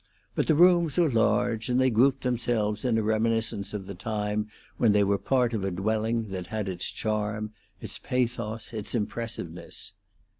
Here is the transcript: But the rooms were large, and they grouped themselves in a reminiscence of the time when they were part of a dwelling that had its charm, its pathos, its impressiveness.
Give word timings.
But 0.33 0.47
the 0.47 0.55
rooms 0.55 0.97
were 0.97 1.11
large, 1.11 1.69
and 1.69 1.79
they 1.79 1.91
grouped 1.91 2.23
themselves 2.23 2.83
in 2.83 2.97
a 2.97 3.03
reminiscence 3.03 3.71
of 3.71 3.85
the 3.85 3.93
time 3.93 4.47
when 4.77 4.93
they 4.93 5.03
were 5.03 5.19
part 5.19 5.53
of 5.53 5.63
a 5.63 5.69
dwelling 5.69 6.29
that 6.29 6.47
had 6.47 6.67
its 6.67 6.89
charm, 6.89 7.51
its 7.81 7.99
pathos, 7.99 8.73
its 8.73 8.95
impressiveness. 8.95 9.91